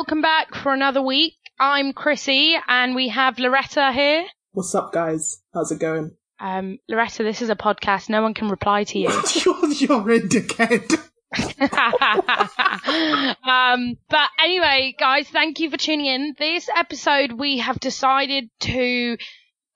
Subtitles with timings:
[0.00, 1.34] welcome back for another week.
[1.58, 4.26] I'm Chrissy and we have Loretta here.
[4.52, 5.42] What's up, guys?
[5.52, 6.16] How's it going?
[6.38, 8.08] Um, Loretta, this is a podcast.
[8.08, 9.08] No one can reply to you.
[9.44, 10.98] you're, you're in dickhead.
[13.44, 16.34] um, but anyway, guys, thank you for tuning in.
[16.38, 19.16] This episode, we have decided to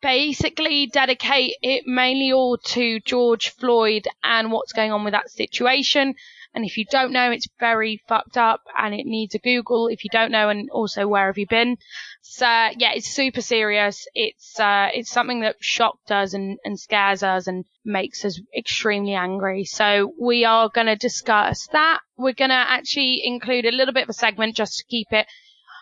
[0.02, 6.14] basically dedicate it mainly all to George Floyd and what's going on with that situation.
[6.54, 10.04] And if you don't know, it's very fucked up and it needs a Google if
[10.04, 11.78] you don't know and also where have you been.
[12.22, 14.06] So yeah, it's super serious.
[14.14, 19.14] It's, uh, it's something that shocked us and, and scares us and makes us extremely
[19.14, 19.64] angry.
[19.64, 22.00] So we are going to discuss that.
[22.16, 25.26] We're going to actually include a little bit of a segment just to keep it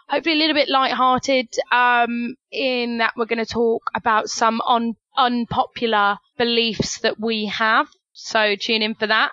[0.09, 4.97] hopefully a little bit light-hearted, um, in that we're going to talk about some un-
[5.17, 7.87] unpopular beliefs that we have.
[8.13, 9.33] So tune in for that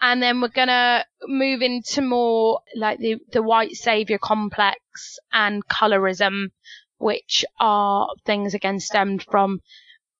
[0.00, 6.50] and then we're gonna move into more like the the white savior complex and colorism,
[6.98, 9.60] which are things again stemmed from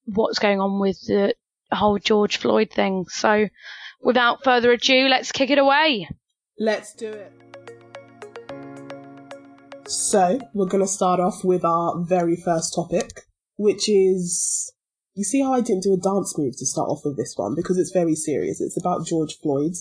[0.07, 1.35] what's going on with the
[1.73, 3.07] whole George Floyd thing.
[3.09, 3.49] So,
[4.01, 6.09] without further ado, let's kick it away.
[6.59, 7.33] Let's do it.
[9.87, 13.23] So, we're going to start off with our very first topic,
[13.57, 14.73] which is
[15.15, 17.55] you see how I didn't do a dance move to start off with this one
[17.55, 18.61] because it's very serious.
[18.61, 19.75] It's about George Floyd.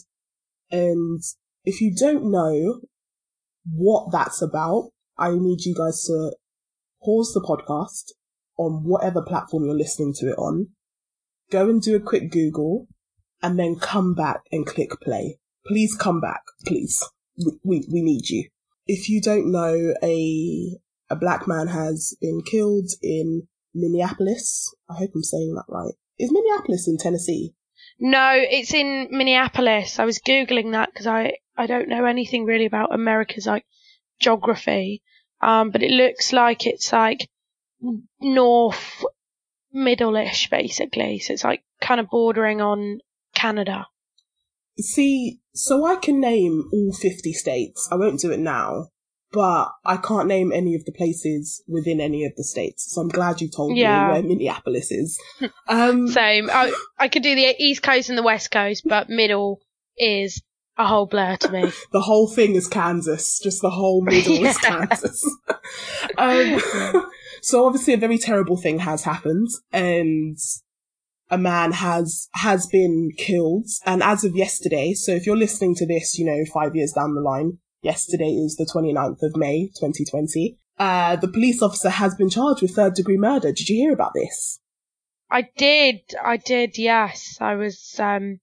[0.72, 1.22] And
[1.66, 2.82] if you don't know
[3.72, 6.36] what that's about, I need you guys to
[7.04, 8.12] pause the podcast
[8.58, 10.70] on whatever platform you're listening to it on.
[11.52, 12.88] Go and do a quick Google
[13.42, 15.40] and then come back and click play.
[15.66, 17.04] Please come back, please.
[17.38, 18.50] We, we, we need you.
[18.86, 20.78] If you don't know, a,
[21.10, 24.74] a black man has been killed in Minneapolis.
[24.90, 25.94] I hope I'm saying that right.
[26.20, 27.54] Is Minneapolis in Tennessee?
[28.00, 30.00] No, it's in Minneapolis.
[30.00, 33.66] I was googling that because I I don't know anything really about America's like
[34.20, 35.04] geography.
[35.42, 37.30] Um, but it looks like it's like
[38.22, 39.04] north
[39.72, 41.20] middle-ish basically.
[41.20, 43.00] So it's like kind of bordering on
[43.36, 43.88] Canada.
[44.80, 47.90] See, so I can name all 50 states.
[47.92, 48.88] I won't do it now
[49.34, 52.94] but I can't name any of the places within any of the states.
[52.94, 54.06] So I'm glad you told yeah.
[54.06, 55.20] me where Minneapolis is.
[55.68, 56.50] Um, Same.
[56.52, 59.60] I, I could do the East Coast and the West Coast, but middle
[59.98, 60.42] is
[60.78, 61.72] a whole blur to me.
[61.92, 63.40] the whole thing is Kansas.
[63.40, 64.50] Just the whole middle yeah.
[64.50, 65.38] is Kansas.
[66.18, 66.62] um,
[67.42, 70.38] so obviously a very terrible thing has happened and
[71.30, 75.86] a man has has been killed and as of yesterday so if you're listening to
[75.86, 80.58] this you know 5 years down the line Yesterday is the 29th of May, 2020.
[80.80, 83.52] Uh, the police officer has been charged with third degree murder.
[83.52, 84.60] Did you hear about this?
[85.30, 86.00] I did.
[86.24, 86.78] I did.
[86.78, 87.38] Yes.
[87.42, 88.40] I was, um,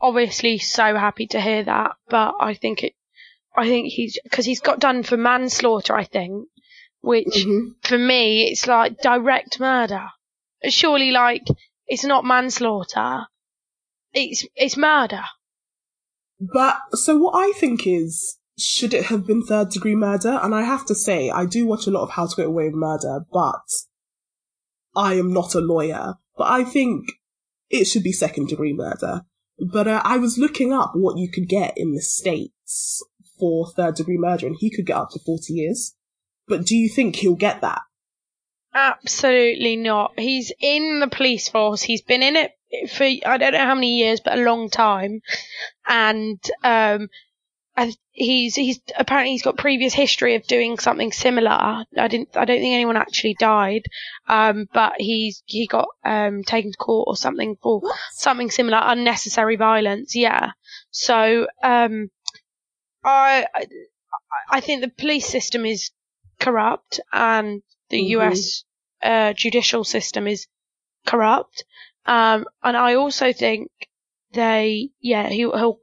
[0.00, 2.94] obviously so happy to hear that, but I think it,
[3.56, 6.48] I think he's, cause he's got done for manslaughter, I think,
[7.02, 7.68] which mm-hmm.
[7.82, 10.08] for me, it's like direct murder.
[10.68, 11.46] Surely like,
[11.86, 13.26] it's not manslaughter.
[14.12, 15.22] It's, it's murder.
[16.40, 20.38] But, so what I think is, should it have been third degree murder?
[20.42, 22.66] And I have to say, I do watch a lot of How to Get Away
[22.66, 23.62] with Murder, but
[24.94, 26.14] I am not a lawyer.
[26.36, 27.06] But I think
[27.70, 29.22] it should be second degree murder.
[29.58, 33.02] But uh, I was looking up what you could get in the States
[33.38, 35.94] for third degree murder, and he could get up to 40 years.
[36.48, 37.80] But do you think he'll get that?
[38.74, 40.18] Absolutely not.
[40.18, 41.82] He's in the police force.
[41.82, 42.52] He's been in it
[42.90, 45.20] for I don't know how many years, but a long time.
[45.86, 47.08] And um,
[48.12, 51.50] he's he's apparently he's got previous history of doing something similar.
[51.50, 53.82] I didn't I don't think anyone actually died,
[54.28, 57.96] um, but he's he got um, taken to court or something for what?
[58.12, 60.14] something similar, unnecessary violence.
[60.14, 60.50] Yeah.
[60.90, 62.10] So um,
[63.04, 63.46] I
[64.50, 65.90] I think the police system is
[66.38, 68.10] corrupt and the mm-hmm.
[68.12, 68.64] U.S.
[69.02, 70.46] Uh, judicial system is
[71.06, 71.64] corrupt.
[72.04, 73.70] Um, and I also think
[74.32, 75.78] they yeah he'll, he'll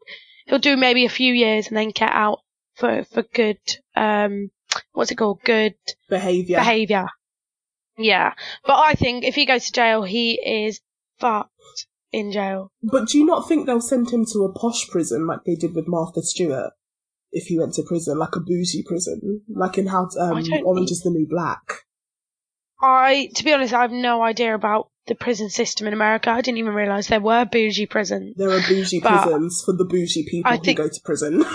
[0.50, 2.40] he'll do maybe a few years and then get out
[2.76, 3.60] for for good
[3.96, 4.50] um
[4.94, 5.42] what's it called?
[5.44, 5.76] Good
[6.10, 6.58] behavior.
[6.58, 7.08] behavior.
[7.98, 8.34] Yeah.
[8.66, 10.82] But i think if he goes to jail he is
[11.20, 12.72] fucked in jail.
[12.82, 15.76] But do you not think they'll send him to a posh prison like they did
[15.76, 16.72] with martha stewart?
[17.32, 21.02] If he went to prison like a bougie prison like in how um, orange is
[21.02, 21.62] the new black.
[22.82, 26.30] I to be honest i have no idea about the prison system in America.
[26.30, 28.38] I didn't even realize there were bougie prisons.
[28.38, 31.44] There are bougie prisons for the bougie people I who think, go to prison.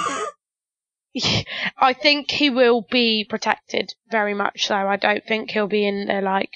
[1.78, 4.74] I think he will be protected very much so.
[4.74, 6.50] I don't think he'll be in the like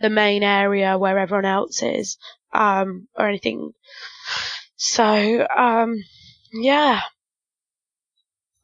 [0.00, 2.18] the main area where everyone else is,
[2.52, 3.72] um, or anything.
[4.76, 5.94] So, um,
[6.52, 7.02] yeah.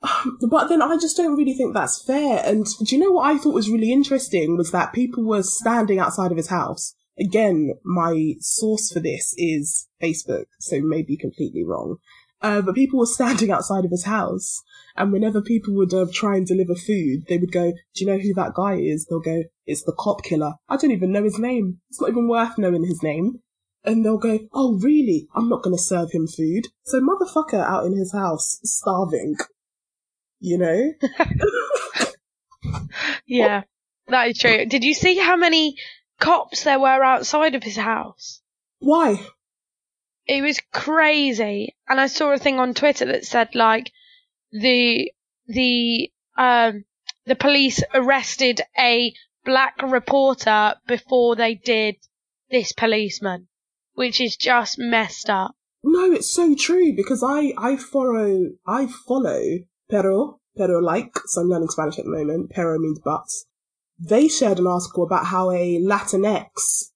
[0.51, 2.43] But then I just don't really think that's fair.
[2.45, 5.99] And do you know what I thought was really interesting was that people were standing
[5.99, 6.95] outside of his house.
[7.19, 11.97] Again, my source for this is Facebook, so maybe completely wrong.
[12.43, 14.63] Uh, but people were standing outside of his house,
[14.95, 18.19] and whenever people would uh, try and deliver food, they would go, "Do you know
[18.19, 21.39] who that guy is?" They'll go, "It's the cop killer." I don't even know his
[21.39, 21.81] name.
[21.89, 23.41] It's not even worth knowing his name.
[23.85, 25.29] And they'll go, "Oh, really?
[25.35, 29.37] I'm not going to serve him food." So motherfucker out in his house, starving.
[30.39, 30.93] You know?
[33.27, 33.63] Yeah,
[34.09, 34.67] that is true.
[34.67, 35.77] Did you see how many
[36.19, 38.41] cops there were outside of his house?
[38.79, 39.21] Why?
[40.27, 41.77] It was crazy.
[41.89, 43.93] And I saw a thing on Twitter that said like
[44.51, 45.13] the
[45.47, 46.85] the um
[47.27, 49.13] the police arrested a
[49.45, 51.97] black reporter before they did
[52.51, 53.49] this policeman,
[53.95, 55.55] which is just messed up.
[55.83, 59.41] No, it's so true because I I follow I follow
[59.89, 62.51] Pero Pero like so I'm learning Spanish at the moment.
[62.51, 63.29] Pero means but.
[63.99, 66.91] They shared an article about how a Latinx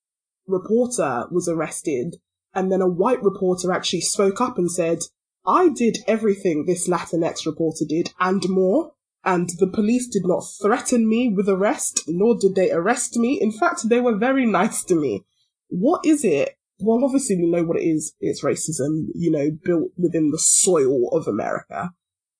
[0.46, 2.16] reporter was arrested,
[2.54, 5.04] and then a white reporter actually spoke up and said,
[5.46, 8.92] "I did everything this Latinx reporter did and more."
[9.22, 13.38] And the police did not threaten me with arrest, nor did they arrest me.
[13.38, 15.26] In fact, they were very nice to me.
[15.68, 18.14] What is it well, obviously we know what it is.
[18.20, 21.92] It's racism, you know, built within the soil of America.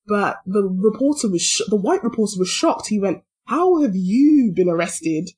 [0.07, 2.89] But the reporter was, sh- the white reporter was shocked.
[2.89, 5.31] He went, how have you been arrested?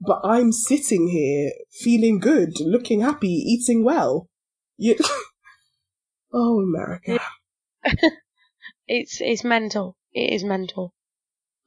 [0.00, 4.28] But I'm sitting here feeling good, looking happy, eating well.
[4.76, 4.96] You-
[6.32, 7.20] oh, America.
[8.92, 9.96] It's it's mental.
[10.12, 10.92] It is mental.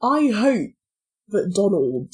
[0.02, 0.72] I hope
[1.28, 2.12] that Donald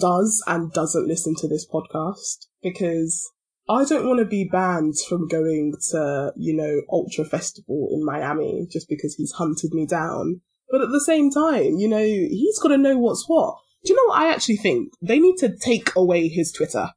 [0.00, 3.30] does and doesn't listen to this podcast because
[3.68, 8.66] I don't want to be banned from going to, you know, Ultra Festival in Miami
[8.68, 10.40] just because he's hunted me down.
[10.70, 13.56] But at the same time, you know, he's got to know what's what.
[13.84, 14.92] Do you know what I actually think?
[15.00, 16.90] They need to take away his Twitter.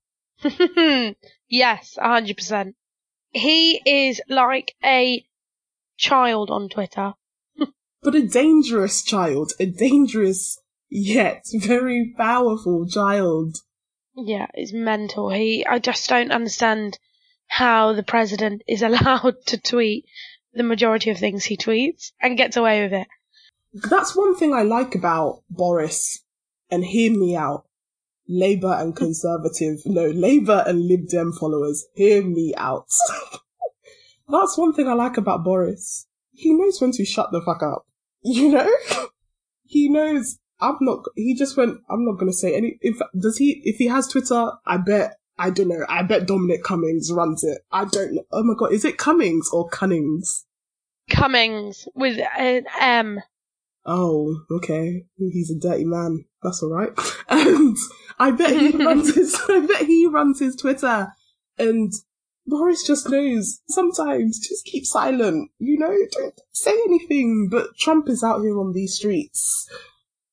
[1.47, 2.75] yes, a hundred percent.
[3.31, 5.23] He is like a
[5.97, 7.13] child on Twitter.
[8.03, 10.59] But a dangerous child, a dangerous
[10.89, 13.57] yet very powerful child.
[14.15, 15.29] Yeah, it's mental.
[15.29, 17.00] He, I just don't understand
[17.47, 20.06] how the president is allowed to tweet
[20.53, 23.07] the majority of things he tweets and gets away with it.
[23.73, 26.23] That's one thing I like about Boris,
[26.69, 27.65] and hear me out.
[28.27, 32.88] Labour and Conservative, no, Labour and Lib Dem followers, hear me out.
[34.29, 36.07] That's one thing I like about Boris.
[36.31, 37.85] He knows when to shut the fuck up.
[38.23, 38.69] You know?
[39.65, 43.62] he knows I'm not, he just went, I'm not gonna say any, fact, does he,
[43.65, 47.59] if he has Twitter, I bet, I don't know, I bet Dominic Cummings runs it.
[47.71, 48.23] I don't know.
[48.31, 50.45] Oh my god, is it Cummings or Cunnings?
[51.09, 53.21] Cummings with an M.
[53.86, 55.06] Oh, okay.
[55.18, 56.25] He's a dirty man.
[56.44, 56.92] That's alright.
[57.30, 57.78] And
[58.19, 61.13] I bet he runs his, I bet he runs his Twitter.
[61.57, 61.94] And
[62.45, 67.47] Boris just knows, sometimes just keep silent, you know, don't say anything.
[67.50, 69.69] But Trump is out here on these streets,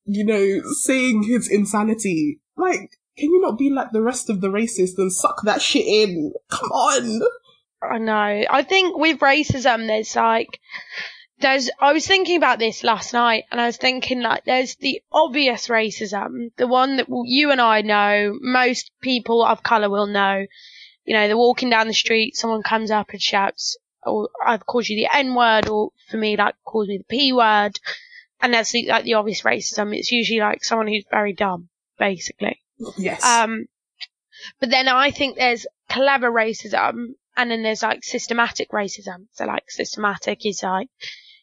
[0.07, 2.41] you know, saying his insanity.
[2.57, 5.87] Like, can you not be like the rest of the racists and suck that shit
[5.87, 6.33] in?
[6.51, 7.23] Come on!
[7.81, 8.45] I know.
[8.51, 10.59] I think with racism, there's like,
[11.41, 15.01] there's, I was thinking about this last night and I was thinking like, there's the
[15.13, 20.47] obvious racism, the one that you and I know, most people of colour will know.
[21.05, 24.89] You know, they're walking down the street, someone comes up and shouts, or either calls
[24.89, 27.79] you the N word, or for me, like, calls me the P word.
[28.41, 29.97] And that's the, like the obvious racism.
[29.97, 31.69] It's usually like someone who's very dumb,
[31.99, 32.61] basically.
[32.97, 33.25] Yes.
[33.25, 33.67] Um,
[34.61, 39.27] but then I think there's clever racism and then there's like systematic racism.
[39.33, 40.89] So like systematic is like,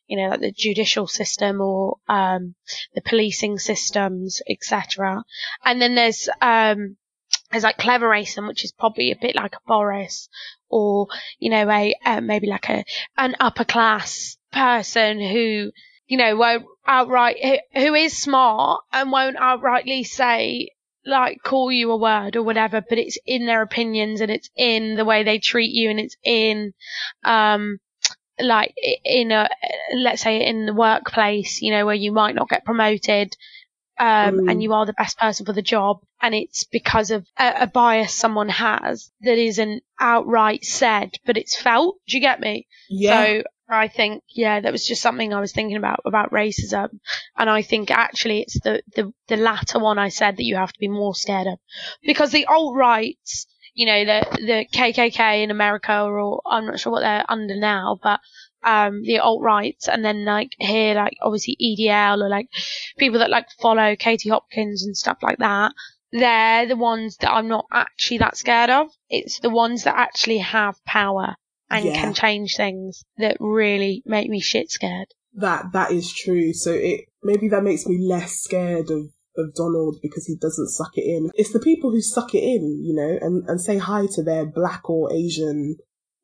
[0.08, 2.56] you know, like the judicial system or, um,
[2.94, 5.24] the policing systems, etc.
[5.64, 6.98] And then there's, um,
[7.52, 10.30] there's like clever racism, which is probably a bit like a Boris
[10.70, 11.08] or,
[11.40, 12.84] you know, a, uh, maybe like a,
[13.18, 15.72] an upper class person who,
[16.08, 17.38] you know, won't outright,
[17.74, 20.70] who is smart and won't outrightly say,
[21.06, 24.96] like call you a word or whatever, but it's in their opinions and it's in
[24.96, 26.74] the way they treat you and it's in,
[27.24, 27.78] um,
[28.40, 28.74] like
[29.04, 29.48] in a,
[29.96, 33.36] let's say in the workplace, you know, where you might not get promoted,
[33.98, 34.52] um, Mm.
[34.52, 37.68] and you are the best person for the job and it's because of a, a
[37.68, 41.96] bias someone has that isn't outright said, but it's felt.
[42.08, 42.68] Do you get me?
[42.90, 43.38] yeah.
[43.38, 47.00] So I think, yeah, that was just something I was thinking about, about racism.
[47.38, 50.74] And I think actually it's the, the, the latter one I said that you have
[50.74, 51.58] to be more scared of.
[52.04, 57.02] Because the alt-rights, you know, the, the KKK in America or I'm not sure what
[57.02, 58.20] they're under now, but,
[58.64, 62.48] um, the alt right and then like here, like obviously EDL or like
[62.98, 65.74] people that like follow Katie Hopkins and stuff like that.
[66.12, 68.88] They're the ones that I'm not actually that scared of.
[69.10, 71.36] It's the ones that actually have power
[71.70, 72.02] and Yeah.
[72.02, 75.08] can change things that really make me shit scared.
[75.34, 76.54] That that is true.
[76.54, 80.92] So it maybe that makes me less scared of of Donald because he doesn't suck
[80.96, 81.30] it in.
[81.36, 84.46] It's the people who suck it in, you know, and and say hi to their
[84.46, 85.78] black or Asian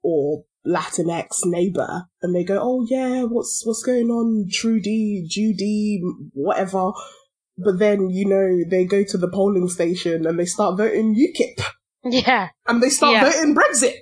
[0.03, 6.01] or Latinx neighbor, and they go, "Oh yeah, what's what's going on, Trudy, Judy,
[6.33, 6.91] whatever."
[7.57, 11.63] But then you know they go to the polling station and they start voting UKIP
[12.03, 13.29] Yeah, and they start Yeah.
[13.29, 13.95] voting Brexit.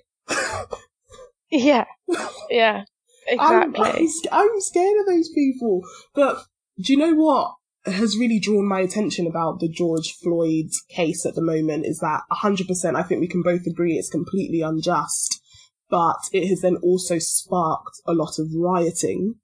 [1.51, 1.85] yeah,
[2.49, 2.83] yeah,
[3.39, 4.07] I'm, exactly.
[4.31, 5.81] I'm, I'm scared of those people.
[6.13, 6.43] But
[6.81, 7.53] do you know what
[7.85, 12.23] has really drawn my attention about the George Floyd case at the moment is that
[12.31, 15.41] 100% I think we can both agree it's completely unjust.
[15.89, 19.35] But it has then also sparked a lot of rioting.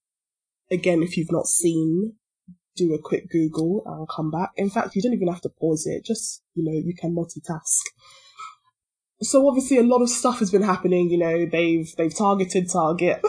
[0.70, 2.14] Again, if you've not seen,
[2.76, 4.52] do a quick Google and come back.
[4.56, 6.06] In fact, you don't even have to pause it.
[6.06, 7.82] Just, you know, you can multitask.
[9.22, 13.22] So obviously a lot of stuff has been happening, you know, they've, they've targeted Target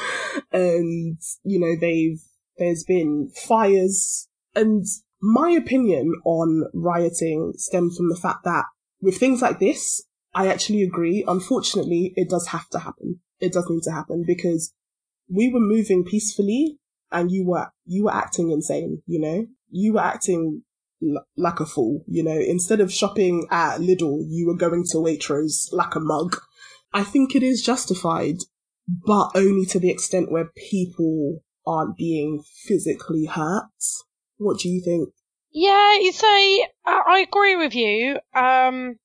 [0.52, 2.20] and, you know, they've,
[2.58, 4.84] there's been fires and
[5.20, 8.64] my opinion on rioting stems from the fact that
[9.00, 10.02] with things like this,
[10.34, 11.24] I actually agree.
[11.26, 13.20] Unfortunately, it does have to happen.
[13.40, 14.72] It does need to happen because
[15.28, 16.78] we were moving peacefully
[17.10, 19.46] and you were, you were acting insane, you know?
[19.70, 20.62] You were acting
[21.02, 22.38] l- like a fool, you know?
[22.38, 26.36] Instead of shopping at Lidl, you were going to Waitrose like a mug.
[26.92, 28.36] I think it is justified,
[29.06, 33.68] but only to the extent where people aren't being physically hurt.
[34.42, 35.10] What do you think?
[35.52, 38.18] Yeah, you say I I agree with you.
[38.34, 38.96] Um,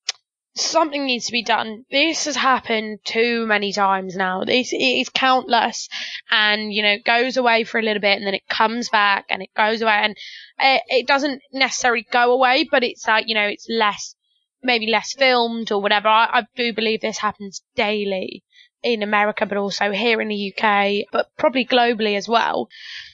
[0.55, 1.85] something needs to be done.
[1.91, 4.43] This has happened too many times now.
[4.43, 5.89] This is countless,
[6.31, 9.25] and you know, it goes away for a little bit, and then it comes back,
[9.29, 10.17] and it goes away, and
[10.59, 14.15] it, it doesn't necessarily go away, but it's like you know, it's less,
[14.63, 16.07] maybe less filmed or whatever.
[16.07, 18.43] I, I do believe this happens daily
[18.83, 22.69] in America, but also here in the UK, but probably globally as well.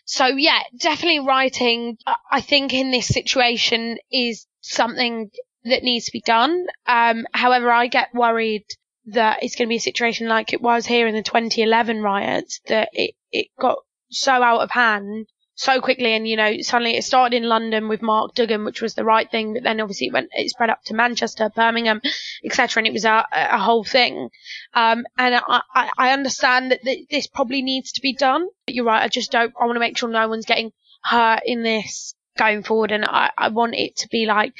[0.05, 1.97] So yeah, definitely writing.
[2.29, 5.29] I- think in this situation is something
[5.63, 6.65] that needs to be done.
[6.85, 8.65] Um, however, I get worried
[9.05, 12.59] that it's going to be a situation like it was here in the 2011 riots,
[12.67, 13.77] that it, it got
[14.09, 18.01] so out of hand so quickly and you know suddenly it started in London with
[18.01, 20.83] Mark Duggan which was the right thing but then obviously it went it spread up
[20.85, 22.01] to Manchester Birmingham
[22.43, 24.29] etc and it was a, a whole thing.
[24.73, 25.61] Um and I,
[25.97, 26.79] I, understand that
[27.09, 29.79] this probably needs to be done but you're right I just don't I want to
[29.79, 30.71] make sure no one's getting
[31.03, 34.53] hurt in this going forward and I, I want it to be like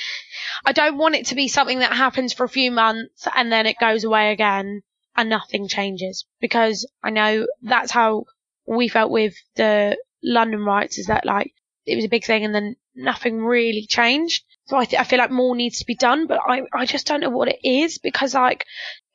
[0.66, 3.66] I don't want it to be something that happens for a few months and then
[3.66, 4.84] it goes away again
[5.16, 8.26] and nothing changes because I know that's how
[8.66, 11.54] we felt with the London riots is that like
[11.86, 14.44] it was a big thing and then nothing really changed.
[14.66, 17.06] So I, th- I feel like more needs to be done, but I, I just
[17.06, 18.66] don't know what it is because like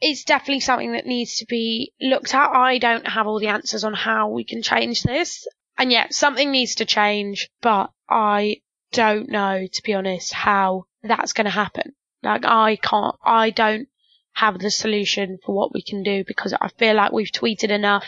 [0.00, 2.50] it's definitely something that needs to be looked at.
[2.50, 5.47] I don't have all the answers on how we can change this.
[5.79, 8.62] And yet something needs to change, but I
[8.93, 11.95] don't know, to be honest, how that's going to happen.
[12.23, 13.88] Like I can't, I don't
[14.33, 18.07] have the solution for what we can do because I feel like we've tweeted enough.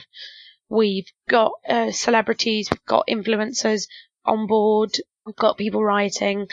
[0.71, 3.89] We've got uh, celebrities, we've got influencers
[4.25, 4.91] on board,
[5.27, 6.47] we've got people rioting.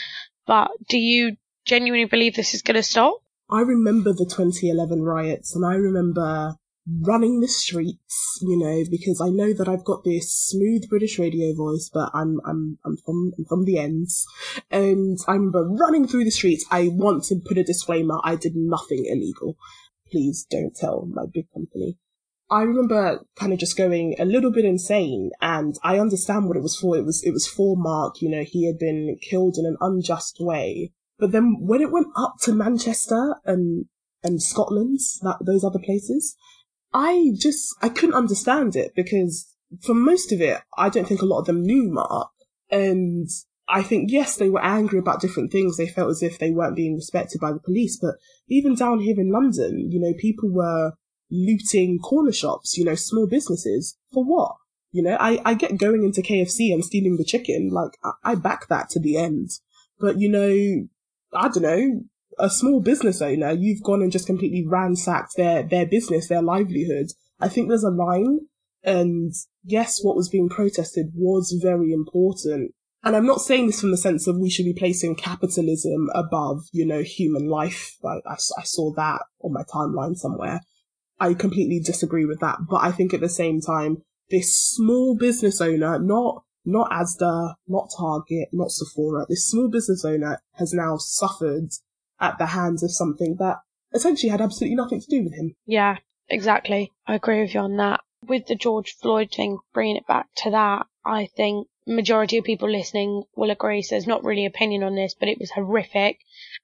[0.47, 3.21] But do you genuinely believe this is going to stop?
[3.49, 6.55] I remember the 2011 riots and I remember
[7.01, 11.53] running the streets, you know, because I know that I've got this smooth British radio
[11.53, 14.25] voice, but I'm, I'm, I'm from, I'm from the ends.
[14.71, 16.65] And I remember running through the streets.
[16.71, 18.19] I want to put a disclaimer.
[18.23, 19.57] I did nothing illegal.
[20.11, 21.97] Please don't tell my big company.
[22.49, 26.63] I remember kind of just going a little bit insane and I understand what it
[26.63, 26.95] was for.
[26.95, 30.37] It was, it was for Mark, you know, he had been killed in an unjust
[30.39, 30.93] way.
[31.19, 33.85] But then when it went up to Manchester and,
[34.23, 36.35] and Scotland, that, those other places,
[36.93, 41.25] I just, I couldn't understand it because for most of it, I don't think a
[41.25, 42.29] lot of them knew Mark.
[42.69, 43.27] And
[43.67, 45.75] I think, yes, they were angry about different things.
[45.75, 47.97] They felt as if they weren't being respected by the police.
[48.01, 48.15] But
[48.47, 50.93] even down here in London, you know, people were
[51.29, 53.97] looting corner shops, you know, small businesses.
[54.13, 54.55] For what?
[54.91, 57.69] You know, I, I get going into KFC and stealing the chicken.
[57.71, 59.49] Like, I, I back that to the end.
[59.99, 60.87] But, you know,
[61.33, 62.01] I don't know,
[62.39, 67.07] a small business owner, you've gone and just completely ransacked their, their business, their livelihood.
[67.39, 68.41] I think there's a line.
[68.83, 72.73] And yes, what was being protested was very important.
[73.03, 76.63] And I'm not saying this from the sense of we should be placing capitalism above,
[76.71, 77.95] you know, human life.
[78.03, 80.61] I, I, I saw that on my timeline somewhere.
[81.19, 82.57] I completely disagree with that.
[82.69, 87.89] But I think at the same time, this small business owner, not not Asda, not
[87.97, 91.69] Target, not Sephora, this small business owner has now suffered
[92.19, 93.59] at the hands of something that
[93.93, 95.55] essentially had absolutely nothing to do with him.
[95.65, 95.97] Yeah,
[96.27, 96.91] exactly.
[97.07, 98.01] I agree with you on that.
[98.27, 102.69] With the George Floyd thing, bringing it back to that, I think majority of people
[102.69, 103.81] listening will agree.
[103.81, 106.19] So there's not really opinion on this, but it was horrific.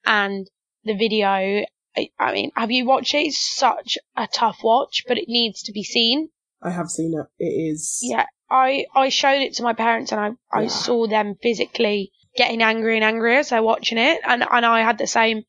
[0.05, 0.49] And
[0.83, 1.63] the video,
[1.95, 3.27] I, I mean, have you watched it?
[3.27, 6.29] It's such a tough watch, but it needs to be seen.
[6.61, 7.27] I have seen it.
[7.43, 7.99] It is.
[8.01, 12.61] Yeah, I, I showed it to my parents and I, I saw them physically getting
[12.61, 14.21] angry and angrier as they're watching it.
[14.23, 15.43] And, and I had the same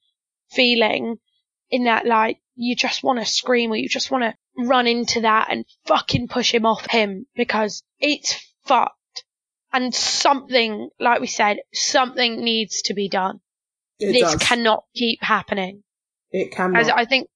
[0.51, 1.17] feeling
[1.71, 5.23] in that, like, you just want to scream or you just want to run into
[5.23, 8.37] that and fucking push him off him because it's
[8.67, 9.25] fucked.
[9.73, 13.41] And something, like we said, something needs to be done.
[13.99, 14.37] It this does.
[14.37, 15.84] cannot keep happening.
[16.35, 16.81] It cannot.
[16.81, 17.29] As I think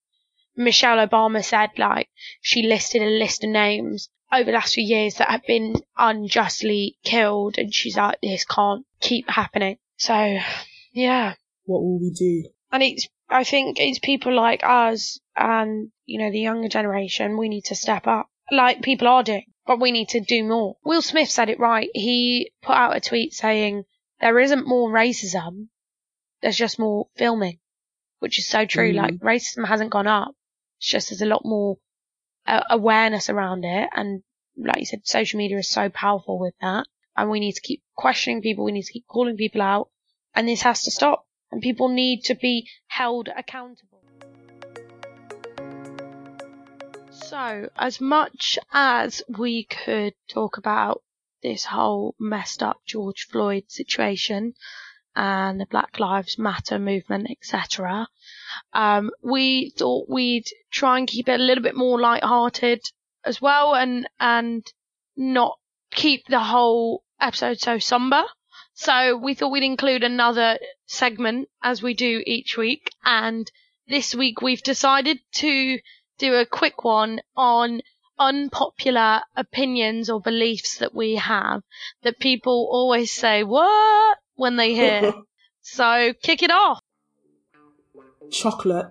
[0.57, 2.09] Michelle Obama said, like,
[2.43, 6.99] she listed a list of names over the last few years that have been unjustly
[7.05, 9.79] killed, and she's like, this can't keep happening.
[9.97, 10.39] So,
[10.93, 11.35] yeah.
[11.65, 12.49] what will we do?
[12.73, 17.49] And it's, I think it's people like us and, you know, the younger generation, we
[17.49, 18.29] need to step up.
[18.51, 20.77] Like people are doing, but we need to do more.
[20.85, 21.89] Will Smith said it right.
[21.95, 23.85] He put out a tweet saying,
[24.21, 25.69] there isn't more racism,
[26.43, 27.59] there's just more filming,
[28.19, 28.93] which is so true.
[28.93, 28.97] Mm.
[28.97, 30.35] Like racism hasn't gone up.
[30.79, 31.79] It's just there's a lot more
[32.47, 33.89] uh, awareness around it.
[33.95, 34.23] And
[34.57, 36.87] like you said, social media is so powerful with that.
[37.17, 38.65] And we need to keep questioning people.
[38.65, 39.89] We need to keep calling people out.
[40.35, 41.27] And this has to stop.
[41.51, 44.03] And people need to be held accountable.
[47.11, 51.03] So, as much as we could talk about
[51.43, 54.55] this whole messed up George Floyd situation
[55.19, 58.07] and the Black Lives Matter movement, etc.,
[58.73, 62.81] um, we thought we'd try and keep it a little bit more light-hearted
[63.25, 64.65] as well, and and
[65.17, 65.59] not
[65.91, 68.23] keep the whole episode so somber.
[68.75, 73.51] So we thought we'd include another segment as we do each week, and
[73.89, 75.81] this week we've decided to
[76.19, 77.81] do a quick one on
[78.21, 81.63] unpopular opinions or beliefs that we have
[82.03, 85.13] that people always say what when they hear.
[85.61, 86.81] so kick it off.
[88.31, 88.89] Chocolate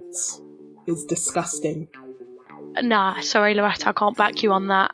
[0.86, 1.88] is disgusting.
[2.82, 4.92] Nah, sorry, Loretta, I can't back you on that.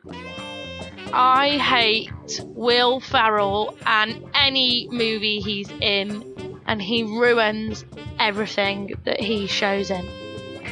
[1.12, 2.12] I hate
[2.44, 7.86] Will Ferrell and any movie he's in, and he ruins
[8.20, 10.08] everything that he shows in.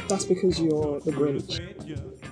[0.08, 1.60] That's because you're the Grinch.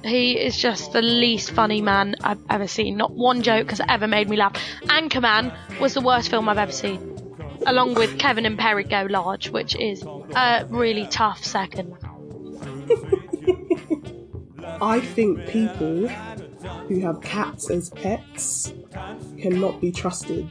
[0.05, 2.97] He is just the least funny man I've ever seen.
[2.97, 4.55] Not one joke has ever made me laugh.
[4.85, 7.20] Anchorman was the worst film I've ever seen,
[7.67, 11.95] along with Kevin and Perry Go Large, which is a really tough second.
[14.83, 16.09] I think people
[16.89, 18.73] who have cats as pets
[19.39, 20.49] cannot be trusted,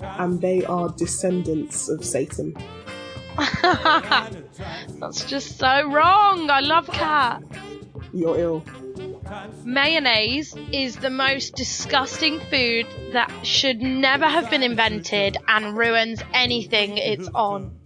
[0.00, 2.56] and they are descendants of Satan.
[3.62, 6.50] That's just so wrong.
[6.50, 7.44] I love cats.
[8.12, 8.64] You're ill.
[9.64, 16.96] Mayonnaise is the most disgusting food that should never have been invented and ruins anything
[16.98, 17.78] it's on.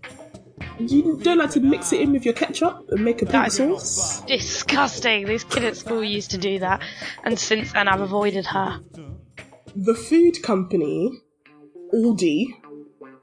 [0.78, 4.20] You don't like to mix it in with your ketchup and make a pink sauce?
[4.22, 5.26] Disgusting.
[5.26, 6.82] This kid at school used to do that,
[7.24, 8.80] and since then I've avoided her.
[9.76, 11.12] The food company,
[11.94, 12.46] Aldi,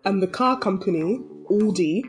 [0.05, 2.03] and the car company, Aldi,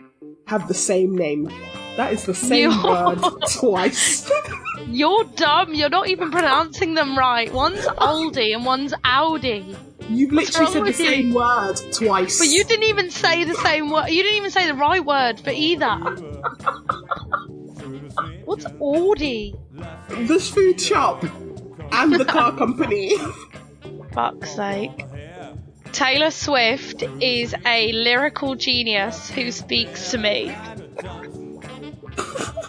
[0.46, 1.50] have the same name.
[1.96, 3.18] That is the same word
[3.48, 4.30] twice.
[4.88, 5.74] You're dumb.
[5.74, 7.52] You're not even pronouncing them right.
[7.52, 9.76] One's Aldi and one's Audi.
[10.08, 11.10] You've What's literally said the you?
[11.10, 12.38] same word twice.
[12.38, 14.08] But you didn't even say the same word.
[14.08, 15.96] You didn't even say the right word for either.
[18.44, 19.54] What's Audi?
[20.08, 21.22] The food shop
[21.92, 23.16] and the car company.
[24.12, 25.04] Fuck's sake.
[25.92, 30.54] Taylor Swift is a lyrical genius who speaks to me.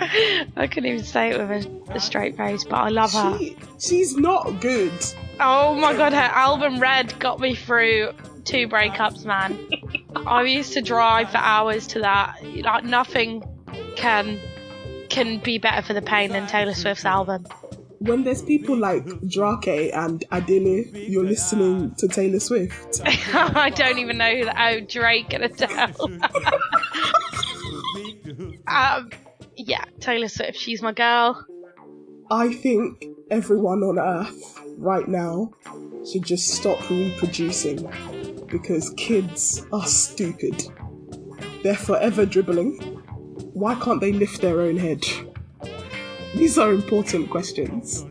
[0.56, 3.38] I couldn't even say it with a, a straight face, but I love her.
[3.38, 4.92] She, she's not good.
[5.40, 8.12] Oh my god, her album Red got me through
[8.44, 9.58] two breakups, man.
[10.26, 12.38] I used to drive for hours to that.
[12.42, 13.42] Like nothing
[13.96, 14.38] can
[15.08, 17.46] can be better for the pain than Taylor Swift's album.
[17.98, 23.00] When there's people like Drake and Adele, you're listening to Taylor Swift.
[23.04, 24.56] I don't even know who that.
[24.58, 25.94] Oh, Drake and Adele.
[28.68, 29.10] um,
[29.56, 30.58] yeah, Taylor Swift.
[30.58, 31.44] She's my girl.
[32.30, 35.52] I think everyone on earth right now
[36.10, 37.88] should just stop reproducing
[38.46, 40.62] because kids are stupid.
[41.62, 42.76] They're forever dribbling.
[43.54, 45.04] Why can't they lift their own head?
[46.34, 48.04] These are important questions.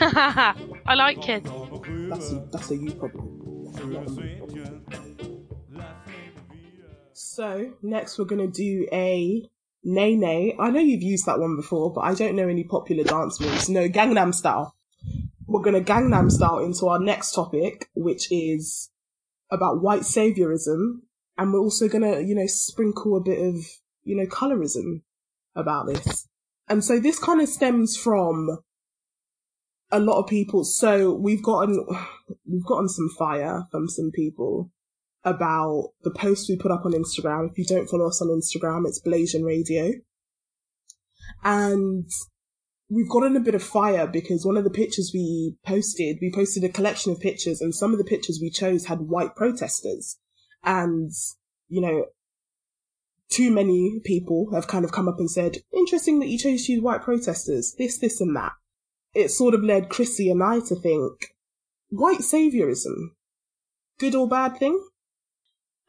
[0.00, 1.50] I like kids.
[2.08, 3.72] That's a, that's a you problem.
[3.74, 4.84] not a me problem.
[7.12, 9.48] So next we're gonna do a
[9.84, 10.56] Nay Nay.
[10.58, 13.68] I know you've used that one before, but I don't know any popular dance moves.
[13.68, 14.74] No, Gangnam Style.
[15.46, 18.90] We're gonna Gangnam Style into our next topic, which is
[19.50, 21.00] about white saviorism,
[21.36, 23.56] and we're also gonna, you know, sprinkle a bit of,
[24.02, 25.02] you know, colorism
[25.54, 26.28] about this.
[26.68, 28.58] And so this kind of stems from
[29.90, 30.64] a lot of people.
[30.64, 31.86] So we've gotten,
[32.46, 34.70] we've gotten some fire from some people
[35.24, 37.50] about the post we put up on Instagram.
[37.50, 39.92] If you don't follow us on Instagram, it's Blasian Radio.
[41.44, 42.08] And
[42.88, 46.64] we've gotten a bit of fire because one of the pictures we posted, we posted
[46.64, 50.18] a collection of pictures and some of the pictures we chose had white protesters.
[50.64, 51.10] And,
[51.68, 52.06] you know,
[53.30, 56.72] too many people have kind of come up and said, interesting that you chose to
[56.72, 58.52] use white protesters, this, this and that.
[59.14, 61.12] It sort of led Chrissy and I to think,
[61.90, 63.10] white saviorism,
[63.98, 64.82] good or bad thing?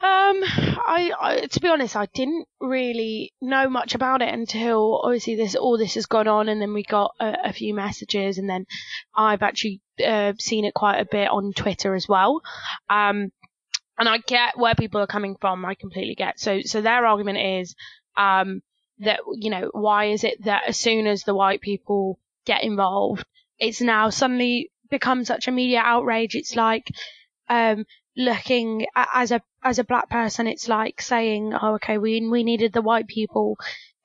[0.01, 5.35] Um, I, I, to be honest, I didn't really know much about it until obviously
[5.35, 8.49] this all this has gone on, and then we got a, a few messages, and
[8.49, 8.65] then
[9.13, 12.41] I've actually uh, seen it quite a bit on Twitter as well.
[12.89, 13.31] Um,
[13.97, 15.65] and I get where people are coming from.
[15.65, 16.39] I completely get.
[16.39, 17.75] So, so their argument is,
[18.15, 18.61] um,
[18.99, 23.25] that you know, why is it that as soon as the white people get involved,
[23.57, 26.35] it's now suddenly become such a media outrage.
[26.35, 26.87] It's like,
[27.49, 27.85] um,
[28.19, 32.73] looking as a as a black person, it's like saying, "Oh, okay, we we needed
[32.73, 33.57] the white people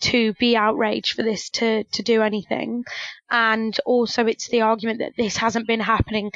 [0.03, 2.85] to be outraged for this to to do anything,"
[3.31, 6.31] and also it's the argument that this hasn't been happening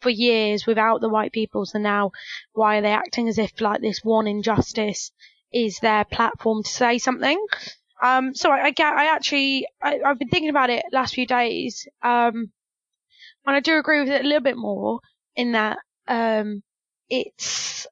[0.00, 2.12] for years without the white people, so now
[2.52, 5.10] why are they acting as if like this one injustice
[5.52, 7.44] is their platform to say something?
[8.02, 11.26] Um, so I, I get, I actually, I, have been thinking about it last few
[11.26, 12.52] days, um,
[13.46, 15.00] and I do agree with it a little bit more
[15.36, 16.62] in that, um,
[17.14, 17.86] it's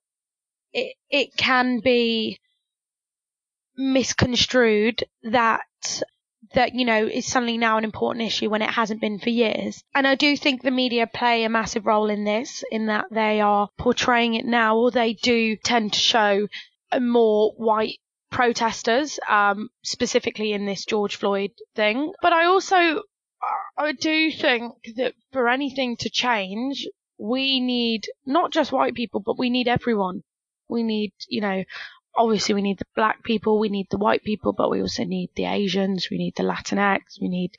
[0.73, 2.39] it it can be
[3.77, 5.63] misconstrued that
[6.55, 9.83] that you know is suddenly now an important issue when it hasn't been for years.
[9.95, 13.41] And I do think the media play a massive role in this, in that they
[13.41, 16.49] are portraying it now, or they do tend to show
[17.01, 17.99] more white
[18.31, 22.13] protesters, um, specifically in this George Floyd thing.
[22.21, 23.03] But I also
[23.79, 26.87] I do think that for anything to change,
[27.23, 30.25] we need not just white people, but we need everyone.
[30.69, 31.63] We need, you know,
[32.17, 35.31] obviously we need the black people, we need the white people, but we also need
[35.37, 37.57] the Asians, we need the Latinx, we need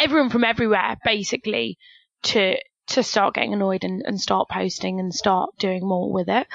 [0.00, 1.76] everyone from everywhere basically
[2.22, 2.56] to
[2.88, 6.46] to start getting annoyed and, and start posting and start doing more with it.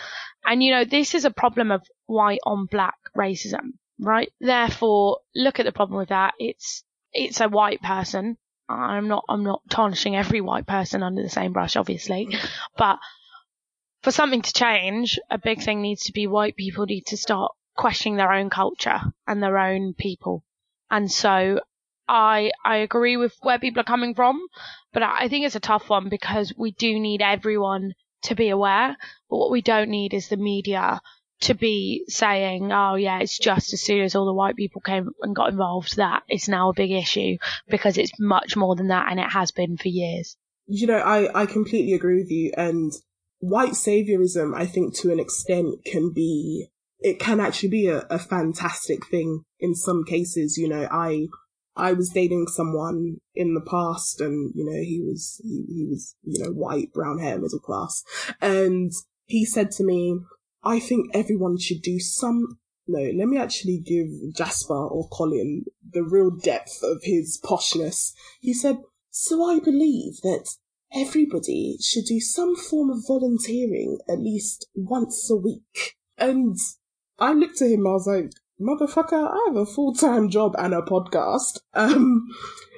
[0.44, 4.32] And you know, this is a problem of white on black racism, right?
[4.40, 6.34] Therefore, look at the problem with that.
[6.40, 8.38] It's it's a white person
[8.70, 12.28] I'm not I'm not tarnishing every white person under the same brush, obviously,
[12.78, 13.00] but
[14.02, 17.52] for something to change, a big thing needs to be white people need to start
[17.76, 20.44] questioning their own culture and their own people.
[20.90, 21.60] And so
[22.08, 24.48] I I agree with where people are coming from,
[24.94, 28.98] but I think it's a tough one because we do need everyone to be aware,
[29.30, 31.02] but what we don't need is the media
[31.42, 35.10] to be saying, oh yeah, it's just as soon as all the white people came
[35.22, 37.38] and got involved that it's now a big issue
[37.70, 40.36] because it's much more than that and it has been for years.
[40.66, 42.92] You know, I, I completely agree with you and
[43.40, 46.68] white saviorism, I think to an extent can be,
[47.00, 50.58] it can actually be a, a fantastic thing in some cases.
[50.58, 51.28] You know, I,
[51.76, 56.16] I was dating someone in the past and, you know, he was, he, he was,
[56.24, 58.04] you know, white, brown hair, middle class.
[58.42, 58.92] And
[59.26, 60.20] he said to me,
[60.68, 62.60] I think everyone should do some.
[62.88, 68.12] No, let me actually give Jasper or Colin the real depth of his poshness.
[68.42, 70.50] He said, So I believe that
[70.94, 75.96] everybody should do some form of volunteering at least once a week.
[76.18, 76.58] And
[77.18, 80.74] I looked at him, I was like, motherfucker, I have a full time job and
[80.74, 81.60] a podcast.
[81.74, 82.28] Um,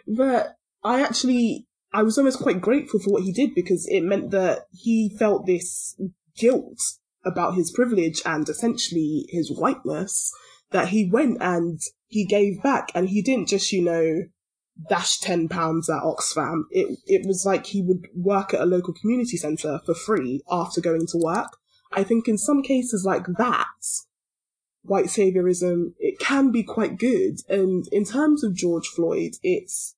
[0.07, 4.29] but I actually, I was almost quite grateful for what he did because it meant
[4.29, 5.99] that he felt this
[6.37, 6.79] guilt
[7.25, 10.31] about his privilege and essentially his whiteness
[10.71, 14.23] that he went and he gave back and he didn't just, you know,
[14.87, 16.63] dash 10 pounds at Oxfam.
[16.71, 20.81] It, it was like he would work at a local community centre for free after
[20.81, 21.57] going to work.
[21.91, 23.65] I think in some cases like that,
[24.83, 27.39] white saviorism, it can be quite good.
[27.49, 29.95] And in terms of George Floyd, it's,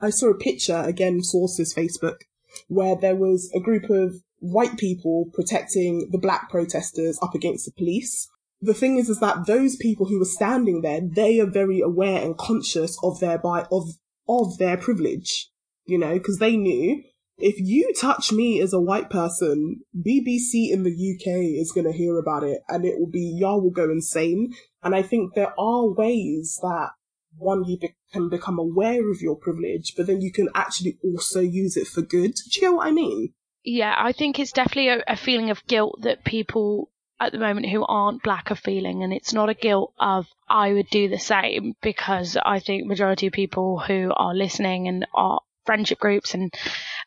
[0.00, 2.22] I saw a picture, again, sources Facebook,
[2.68, 7.72] where there was a group of white people protecting the black protesters up against the
[7.72, 8.28] police.
[8.60, 12.22] The thing is, is that those people who were standing there, they are very aware
[12.22, 13.88] and conscious of their by of
[14.28, 15.48] of their privilege.
[15.84, 17.02] you know, because they knew
[17.38, 21.92] if you touch me as a white person, BBC in the UK is going to
[21.92, 24.52] hear about it and it will be, y'all will go insane.
[24.82, 26.90] And I think there are ways that
[27.36, 31.40] one, you be- can become aware of your privilege, but then you can actually also
[31.40, 32.34] use it for good.
[32.34, 33.32] Do you get what I mean?
[33.64, 37.68] Yeah, I think it's definitely a, a feeling of guilt that people at the moment
[37.68, 41.20] who aren't black are feeling and it's not a guilt of I would do the
[41.20, 46.52] same because I think majority of people who are listening and are friendship groups and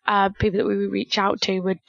[0.06, 1.80] uh, people that we would reach out to would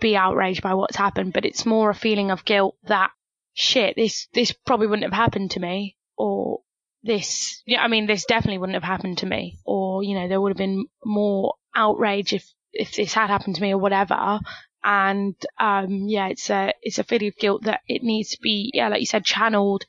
[0.00, 3.10] be outraged by what's happened, but it's more a feeling of guilt that
[3.54, 6.60] shit, this this probably wouldn't have happened to me, or
[7.02, 10.40] this, yeah, I mean, this definitely wouldn't have happened to me, or you know, there
[10.40, 14.40] would have been more outrage if if this had happened to me or whatever.
[14.82, 18.70] And um, yeah, it's a it's a feeling of guilt that it needs to be,
[18.72, 19.84] yeah, like you said, channeled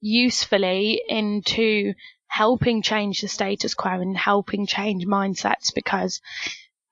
[0.00, 1.92] usefully into
[2.28, 6.20] helping change the status quo and helping change mindsets because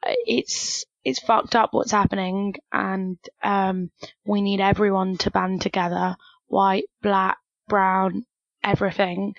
[0.03, 3.91] it's it's fucked up what's happening and um,
[4.25, 7.37] we need everyone to band together white black
[7.69, 8.25] brown
[8.63, 9.35] everything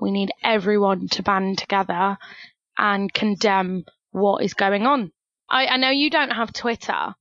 [0.00, 2.16] we need everyone to band together
[2.76, 3.84] and condemn
[4.14, 5.12] what is going on
[5.48, 7.14] I, I know you don't have twitter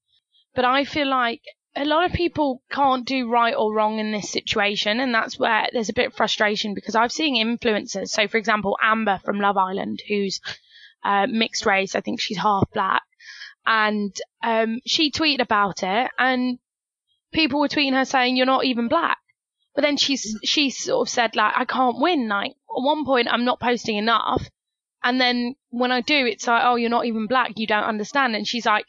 [0.55, 1.41] but i feel like
[1.75, 5.67] a lot of people can't do right or wrong in this situation, and that's where
[5.73, 8.09] there's a bit of frustration because I've seen influencers.
[8.09, 10.39] So, for example, Amber from Love Island, who's
[11.03, 13.01] uh, mixed race, I think she's half black,
[13.65, 16.59] and um, she tweeted about it, and
[17.31, 19.17] people were tweeting her saying, "You're not even black."
[19.73, 23.27] But then she's she sort of said like, "I can't win." Like at one point,
[23.31, 24.47] I'm not posting enough,
[25.03, 27.53] and then when I do, it's like, "Oh, you're not even black.
[27.55, 28.85] You don't understand." And she's like,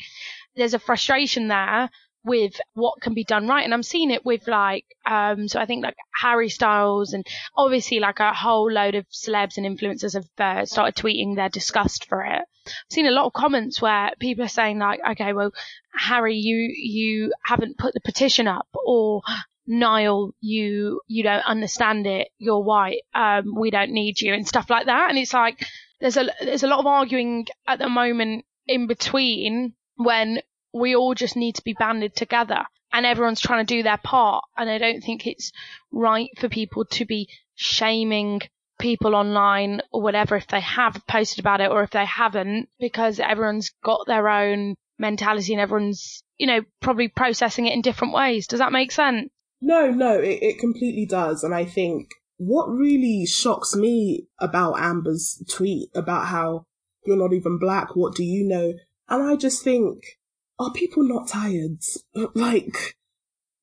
[0.57, 1.91] "There's a frustration there."
[2.25, 3.65] with what can be done right.
[3.65, 8.01] And I'm seeing it with like, um, so I think like Harry Styles and obviously
[8.01, 12.23] like a whole load of celebs and influencers have uh, started tweeting their disgust for
[12.25, 12.43] it.
[12.67, 15.53] I've seen a lot of comments where people are saying like, okay, well,
[15.93, 19.21] Harry, you, you haven't put the petition up or
[19.67, 22.29] Niall, you, you don't understand it.
[22.39, 23.03] You're white.
[23.15, 25.11] Um, we don't need you and stuff like that.
[25.11, 25.67] And it's like,
[26.05, 30.43] there's a, there's a lot of arguing at the moment in between when
[30.75, 34.45] we all just need to be banded together and everyone's trying to do their part.
[34.55, 35.51] And I don't think it's
[35.91, 38.43] right for people to be shaming
[38.79, 43.19] people online or whatever if they have posted about it or if they haven't because
[43.19, 48.47] everyone's got their own mentality and everyone's, you know, probably processing it in different ways.
[48.47, 49.31] Does that make sense?
[49.63, 51.45] No, no, it, it completely does.
[51.45, 56.67] And I think what really shocks me about Amber's tweet about how
[57.07, 58.75] you're not even black, what do you know?
[59.09, 60.19] And I just think
[60.59, 61.79] are people not tired?
[62.35, 62.97] Like,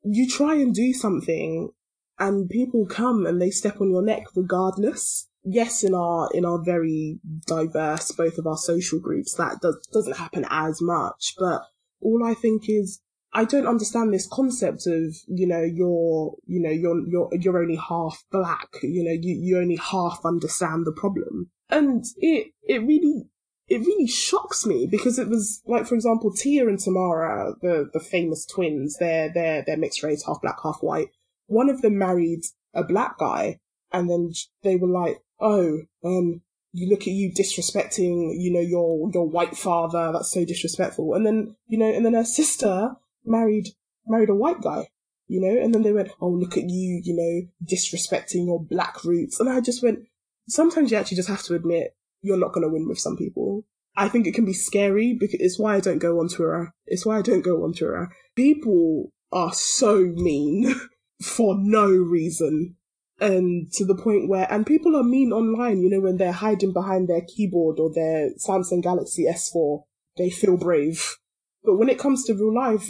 [0.04, 1.72] you try and do something
[2.20, 5.28] and people come and they step on your neck regardless.
[5.44, 10.18] Yes, in our, in our very diverse, both of our social groups, that does, doesn't
[10.18, 11.64] happen as much, but
[12.00, 13.02] all I think is,
[13.34, 17.78] I don't understand this concept of, you know, you're, you know, you're, you're, you're only
[17.78, 21.50] half black, you know, you, you only half understand the problem.
[21.70, 23.30] And it, it really
[23.72, 28.02] it really shocks me because it was like, for example, Tia and Tamera, the, the
[28.02, 31.08] famous twins, they're, they're, they're mixed race, half black, half white.
[31.48, 32.41] One of them married
[32.74, 33.60] a black guy
[33.94, 36.41] and then they were like, oh, um,
[36.74, 40.12] you look at you disrespecting, you know, your, your white father.
[40.12, 41.13] That's so disrespectful.
[41.13, 43.68] And then, you know, and then her sister married,
[44.08, 44.90] married a white guy,
[45.28, 49.04] you know, and then they went, oh, look at you, you know, disrespecting your black
[49.04, 49.40] roots.
[49.40, 50.00] And I just went,
[50.48, 53.66] sometimes you actually just have to admit you're not going to win with some people.
[53.96, 56.74] I think it can be scary because it's why I don't go on Twitter.
[56.86, 58.10] It's why I don't go on Twitter.
[58.36, 60.74] People are so mean
[61.22, 62.76] for no reason.
[63.20, 66.74] And to the point where, and people are mean online, you know, when they're hiding
[66.74, 69.84] behind their keyboard or their Samsung Galaxy S4,
[70.18, 71.18] they feel brave.
[71.64, 72.90] But when it comes to real life,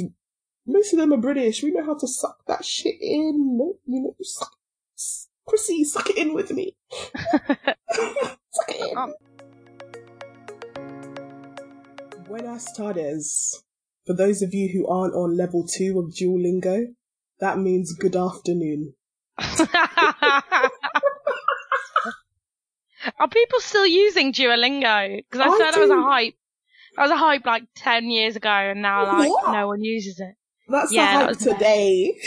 [0.66, 1.64] most of them are British.
[1.64, 3.58] We know how to suck that shit in.
[3.86, 4.56] You know, suck,
[5.48, 6.76] Chrissy, suck it in with me.
[6.92, 8.98] suck it in.
[8.98, 9.14] Um.
[12.26, 13.64] Buenas tardes.
[14.06, 16.96] For those of you who aren't on level two of Duolingo,
[17.40, 18.94] that means good afternoon.
[23.20, 25.18] Are people still using Duolingo?
[25.18, 26.36] Because I, I said it was a hype.
[26.96, 29.54] That was a hype like 10 years ago and now like what?
[29.54, 30.36] no one uses it.
[30.68, 32.20] That's yeah, the hype today.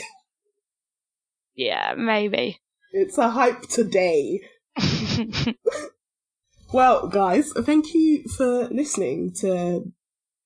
[1.54, 2.60] Yeah, maybe.
[2.92, 4.40] It's a hype today.
[6.72, 9.92] well, guys, thank you for listening to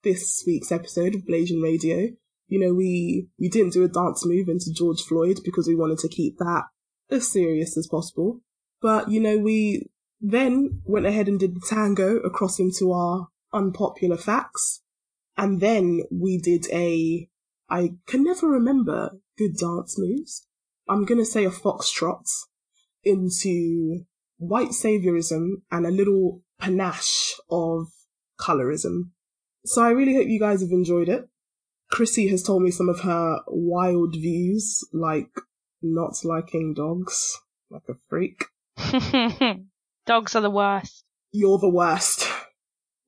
[0.02, 2.10] this week's episode of Blasian Radio.
[2.46, 5.98] You know, we, we didn't do a dance move into George Floyd because we wanted
[5.98, 6.64] to keep that
[7.10, 8.40] as serious as possible.
[8.80, 14.16] But, you know, we, Then went ahead and did the tango across into our unpopular
[14.16, 14.82] facts.
[15.36, 17.28] And then we did a,
[17.70, 20.46] I can never remember good dance moves.
[20.88, 22.28] I'm gonna say a foxtrot
[23.04, 24.04] into
[24.38, 27.88] white saviorism and a little panache of
[28.40, 29.10] colorism.
[29.64, 31.28] So I really hope you guys have enjoyed it.
[31.90, 35.30] Chrissy has told me some of her wild views, like
[35.82, 37.38] not liking dogs,
[37.70, 38.44] like a freak.
[40.06, 41.04] Dogs are the worst.
[41.32, 42.26] You're the worst.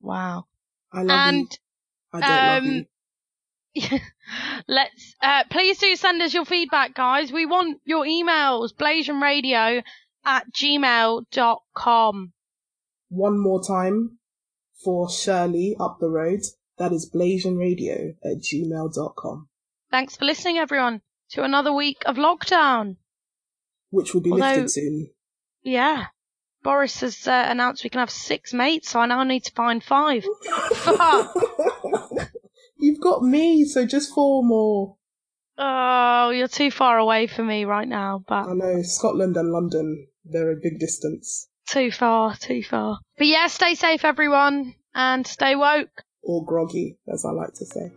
[0.01, 0.45] Wow.
[0.91, 1.47] I love and you.
[2.13, 2.85] I don't love um, you.
[4.67, 7.31] let's uh, please do send us your feedback, guys.
[7.31, 8.73] We want your emails.
[8.73, 9.83] BlasianRadio
[10.25, 12.33] at gmail.com.
[13.09, 14.19] One more time
[14.83, 16.41] for Shirley up the road.
[16.77, 19.49] That is blasianradio at gmail.com,
[19.91, 22.95] Thanks for listening, everyone, to another week of lockdown.
[23.91, 25.09] which will be Although- lifted soon.
[25.61, 26.05] Yeah.
[26.63, 29.83] Boris has uh, announced we can have six mates, so I now need to find
[29.83, 30.23] five.
[30.75, 31.35] Fuck.
[32.81, 34.95] You've got me, so just four more.
[35.57, 40.07] Oh, you're too far away for me right now, but I know Scotland and London,
[40.25, 41.47] they're a big distance.
[41.67, 42.99] too far, too far.
[43.17, 46.03] But yeah, stay safe, everyone, and stay woke.
[46.23, 47.91] Or groggy, as I like to say.